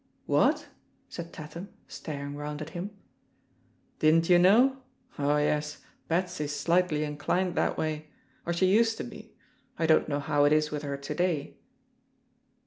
"What?" 0.25 0.67
said 1.09 1.31
Tatham, 1.31 1.69
staring 1.87 2.35
round 2.35 2.59
at 2.59 2.71
him. 2.71 2.89
Didn't 3.99 4.31
you 4.31 4.39
know? 4.39 4.77
Oh 5.19 5.37
yes, 5.37 5.81
Betsy's 6.07 6.55
slightly 6.55 7.03
inclined 7.03 7.53
that 7.53 7.77
way— 7.77 8.07
or 8.47 8.51
she 8.51 8.65
used 8.65 8.97
to 8.97 9.03
be; 9.03 9.35
I 9.77 9.85
don't 9.85 10.09
know 10.09 10.19
how 10.19 10.43
it 10.45 10.53
is 10.53 10.71
with 10.71 10.81
her 10.81 10.97
to 10.97 11.13
day." 11.13 11.59